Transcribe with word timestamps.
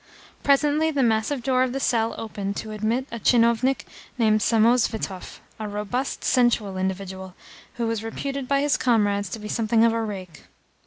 Presently 0.41 0.89
the 0.89 1.03
massive 1.03 1.43
door 1.43 1.61
of 1.61 1.73
the 1.73 1.79
cell 1.79 2.15
opened 2.17 2.55
to 2.55 2.71
admit 2.71 3.05
a 3.11 3.19
tchinovnik 3.19 3.85
named 4.17 4.39
Samosvitov, 4.41 5.39
a 5.59 5.67
robust, 5.67 6.23
sensual 6.23 6.75
individual 6.75 7.35
who 7.75 7.85
was 7.85 8.03
reputed 8.03 8.47
by 8.47 8.61
his 8.61 8.77
comrades 8.77 9.29
to 9.29 9.37
be 9.37 9.47
something 9.47 9.83
of 9.85 9.93
a 9.93 10.01
rake. 10.03 10.45